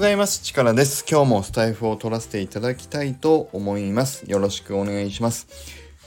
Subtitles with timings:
[0.00, 0.40] ございます。
[0.40, 1.04] チカラです。
[1.06, 4.24] 今日もスタイフを取らせていただきたいと思います。
[4.30, 5.46] よろしくお願いします。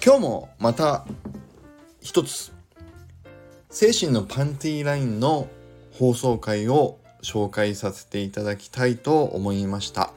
[0.03, 1.05] 今日もまた
[2.01, 2.51] 一つ、
[3.69, 5.47] 精神のパンティーラインの
[5.91, 10.11] 放送回を紹介させていただきたいと思いました。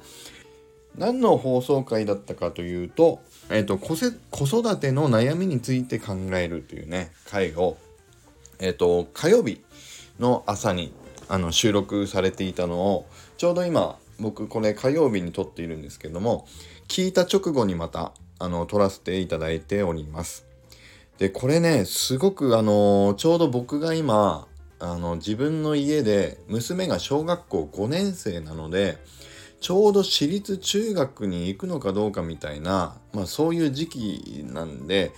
[0.97, 3.21] 何の放送回だったかというと、
[3.51, 7.77] えっ、ー、と子、子育ての悩みについて考えるというね、回を、
[8.59, 9.63] えっ、ー、と、火曜日
[10.19, 10.95] の朝に
[11.29, 16.47] あの収録されていたのをちょうど今僕これ火曜日に撮っているんですけども
[16.89, 20.47] 聞いた直後にまたあの撮らせていただいております。
[21.19, 24.47] でこれねすごくあのちょうど僕が今
[24.79, 28.99] あの自分の家で娘が小学校5年生なので
[29.67, 35.11] ちょうど私立中学に行くのかどうかみたいな、まあ、そういう時期なんで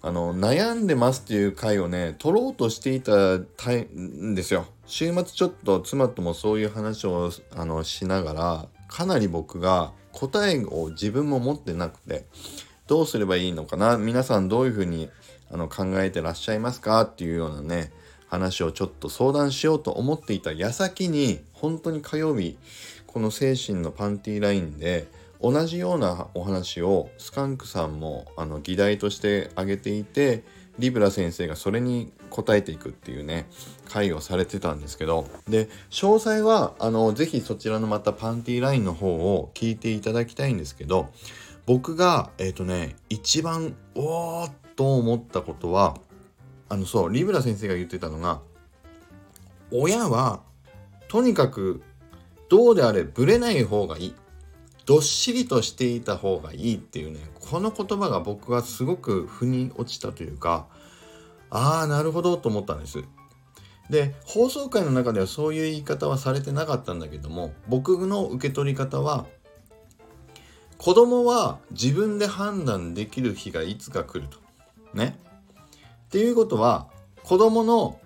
[0.00, 4.66] あの悩んでますっていう回をね取ろうとしていたんですよ。
[4.86, 12.26] 週末ちょっと妻ともそういう話をあのしながらかなり僕が答えを自分も持ってなくて
[12.86, 15.10] どうすればいいのかな皆さんどういうふうに
[15.50, 17.90] あの考えてらっしゃいますかっていうようなね
[18.28, 22.56] 話をちょっと相談しようと思っていた矢先に本当に火曜日
[23.16, 25.08] この精神のパンティーラインで
[25.40, 30.44] 同じようなお話をスカンクさんもあの議題として挙げていて
[30.78, 33.48] リブラ先生がそれに答えていくっていうね
[33.88, 35.26] 会をされてたんですけど。
[35.48, 41.08] で詳細はあのぜひそちらのまたパンティーラインの方を聞いていただきたいんですけど
[41.64, 45.96] 僕がえっ、ー、とね一番おーっと思ったことは
[46.68, 48.42] あのそうリブラ先生が言ってたのが
[49.72, 50.42] 親は
[51.08, 51.80] とにかく
[52.48, 54.14] どうであれブレない方がいい。
[54.86, 60.68] どっしりとしていた方がいいっていうねこの言葉が僕はすごく腑に落ちたというか
[61.50, 63.02] ああなるほどと思ったんです。
[63.90, 69.26] で放送回の中ではそういう言い方はされてなかったんだけども僕の受け取り方は
[70.78, 74.38] 子供は自分で判断できる日がいつか来ると。
[74.94, 75.18] ね。
[76.06, 76.88] っていうことは
[77.22, 77.98] 子供の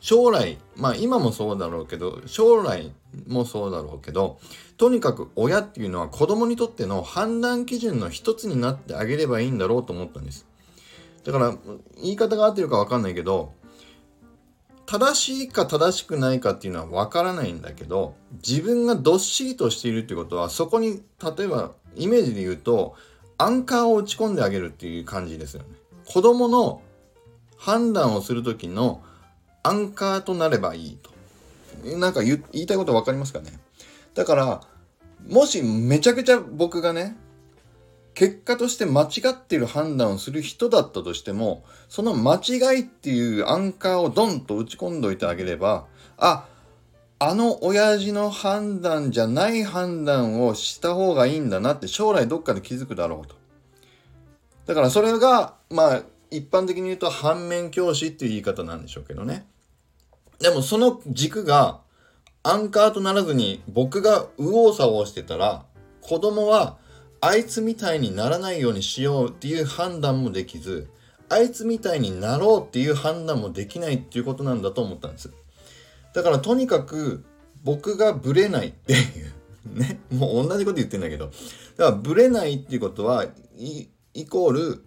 [0.00, 2.92] 将来まあ今もそうだろうけど将来
[3.26, 4.38] もそうだろうけど
[4.76, 10.46] とにかく親っていうのは子供にとっての判断基準の一つになってあげればいいんだろうと思ったんです。
[11.24, 11.54] だから
[12.02, 13.52] 言い方が合ってるか分かんないけど
[14.86, 18.14] 正しいか正しくないかっていうのは分からないんだけど
[18.46, 22.94] 自分がどっしりとしているってことはそこに例えばイメージで言うと
[23.36, 25.68] アンカーを打ち込んであげるっていう感じですよね。
[26.06, 26.80] 子供の
[27.58, 29.02] 判断をする時の
[29.62, 31.10] アンカーとなればいいと。
[31.98, 33.58] なんか言いたいこと分かりますかね？
[34.14, 34.60] だから、
[35.28, 37.16] もしめちゃくちゃ僕がね、
[38.14, 45.86] 結果として間違っている判断をする人だったとしても、その間違いっていうアンカーをドンと打ち込んどいてあげれば、
[46.16, 46.46] あ、
[47.20, 53.36] あの親父の判断じゃない判断をした方がいいんだなって将来どっかで気づくだろうと。
[54.66, 59.46] だからそれが、まあ、一般的に言うと反面教師っていう言い方なんでしょうけどね。
[60.40, 61.80] でもその軸が
[62.42, 65.64] アンカーとならずに僕が右往左往してたら
[66.00, 66.78] 子供は
[67.20, 70.88] あいつみたいにならないようにしようっていう判断もできず
[71.28, 75.32] あいつみたいになろうっていう判断もできないっていうことなんだと思ったんです。
[76.14, 77.24] だからとにかく
[77.64, 80.00] 僕がブレないっていうね。
[80.10, 81.26] もう同じこと言ってんだけど。
[81.76, 84.84] だからブレないっていうことはイコール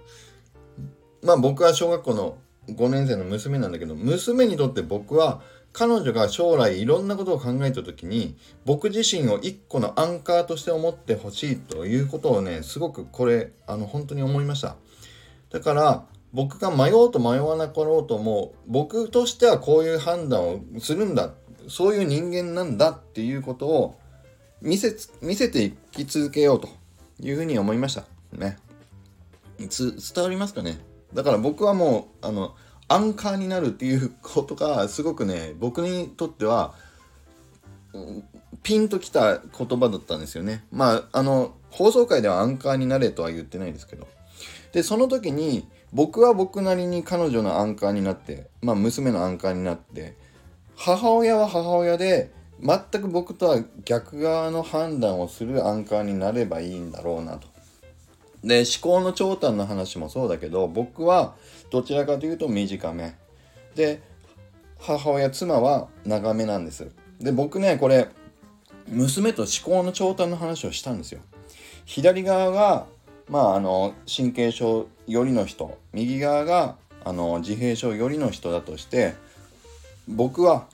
[1.32, 2.38] まあ僕は小学校の
[2.68, 14.76] 5年生の娘なんだけど娘にとって僕は彼女が将来いろんなことを考えた時に僕自身を一個のアンカーとして思ってほしいということをねすごくこれあの本当に思いました。
[15.52, 21.32] だから僕が迷おうと迷わなかろうとも僕としてはこういう判断をするんだ
[21.70, 24.00] そういう人間なんだっていうことを
[24.62, 26.68] 見せ見せていき続けようと
[27.22, 28.04] いうふうに思いました
[28.34, 28.58] ね。
[29.58, 30.91] 伝わりますかね？
[31.14, 32.56] だから僕はもうあの
[32.88, 36.74] アンカーになるっていうことがすごくね僕にとっては
[38.64, 40.66] ピンときた言葉だったんですよね。
[40.72, 44.08] まああの放送回ではアンカーになれとは言ってないですけど。
[44.74, 50.16] でその時に僕は僕なりに彼女のアンカーになってまあ娘のアンカーになって
[50.76, 52.32] 母親は母親で
[52.62, 57.48] 全く僕とは逆側の判断をするアンカーになればいいんだろうなと。
[58.44, 61.36] で思考の長短の話もそうだけど僕は
[61.70, 63.16] どちらかというと短め。
[63.76, 64.02] で
[64.80, 66.90] 母親妻は長めなんです。
[67.20, 68.10] で僕ねこれ
[68.88, 71.22] 娘と思考の長短の話をしたんですよ。
[71.86, 72.86] 左側が
[73.30, 75.78] まああの神経症よりの人。
[75.94, 79.14] 右側があの自閉症よりの人だとして
[80.08, 80.68] 僕は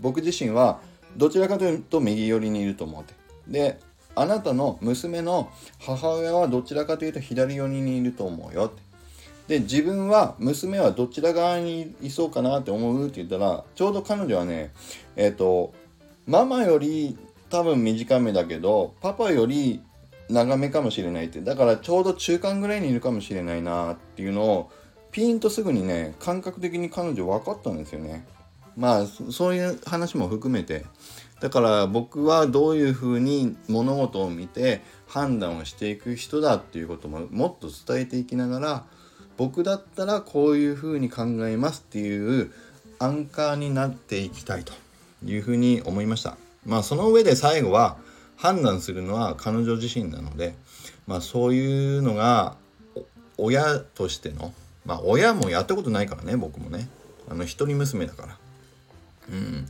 [0.00, 0.80] 僕自身は
[1.16, 3.14] どちらかというと右寄りにいると思って。
[3.48, 3.80] で
[4.16, 8.66] あなたの娘の母親はどちらかというと左寄りにいると思うよ。
[8.66, 8.86] って
[9.46, 14.72] で自分は娘はどちら側にいそうかなって思うって言ったらちょうど彼女はね
[15.14, 15.72] えっ、ー、と
[16.26, 17.16] ママより
[17.48, 19.80] 多分短めだけどパパより
[20.28, 21.40] 長めかもしれないって。
[21.40, 24.70] だからちょうど中間ぐらいにいるかもしれないなっていうのを
[25.12, 28.26] ピンとすぐにね感覚的に彼女分かったんですよね。
[28.76, 30.84] まあそういう話も含めて。
[31.40, 38.84] だから僕はどういうふうに物事を見て判断をしていく人だっていうことももっと伝えていきながら
[39.36, 42.52] 僕だったらこういうふうに考えますっていう
[42.98, 44.72] アンカーになっていきたいと
[45.24, 46.38] いうふうに思いました。
[46.64, 47.98] まあその上で最後は
[48.36, 50.54] 判断するのは彼女自身なので
[51.06, 52.56] まあそういうのが
[53.36, 54.54] 親としての
[54.86, 56.88] まあ親もやったことないからね僕もね。
[57.28, 58.38] あの一人娘だから。
[59.30, 59.66] うん。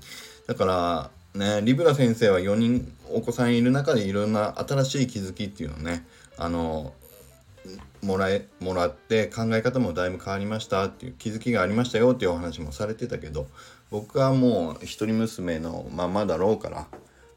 [0.46, 6.06] だからねリブラ先生は4人お子さんいる中でいろんな新しい気づきっていうのをね
[6.36, 6.92] あの
[8.02, 13.46] もらえもらって考え方もだいぶ変わりましたっていう気づきがありましたよっていうお話もされてたけど
[13.90, 16.86] 僕はもう一人娘のままだろうから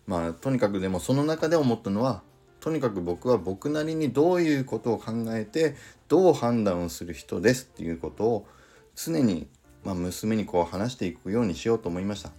[0.07, 2.22] まあとにかくでもその中で思ったのは
[2.60, 5.75] とにかく僕は僕なりにどういうことを考えて
[6.07, 8.48] どう判断をする人ですっていうことを
[8.96, 9.48] 常に、
[9.86, 12.31] まあ、娘にこう話していくようにしようと思いました。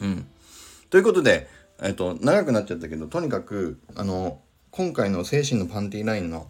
[0.00, 0.26] うん、
[0.90, 1.48] ということで、
[1.82, 4.40] えっと、長くなっちゃったけどとにかくあの
[4.70, 6.46] 今回の精神のパンティーラインの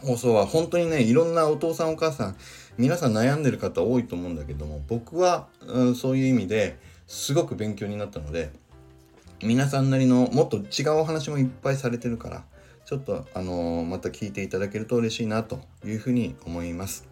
[0.00, 2.36] 放送は本当にねいろんなお父さんお母さん
[2.76, 8.50] 皆さん悩んでる方多いと思うんだけども僕は、うん、そういう意味ですごく勉強になったので
[9.42, 12.44] 皆さんなりのもっと違うお話もいっぱいされてるから
[12.84, 17.06] ちょっとあのー、また聞いていただけると嬉しいなというふうに思います。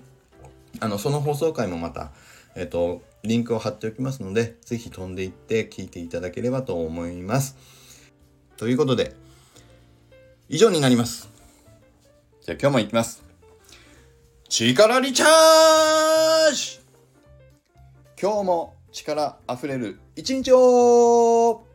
[0.81, 2.13] あのその放送回もまた
[2.57, 7.57] えっ、とリンクを貼っておきますので是非飛んでいって聞いていただければと思います。
[8.57, 9.15] ということで
[10.49, 11.29] 以上になります。
[12.43, 13.23] じゃあ今日も行きます。
[14.49, 16.81] 力リチャージ！
[18.21, 21.66] 今日も力溢れる一日を！